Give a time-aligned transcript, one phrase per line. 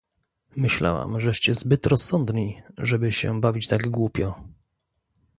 [0.55, 4.43] "„Myślałam, żeście zbyt rozsądni, żeby się bawić tak głupio."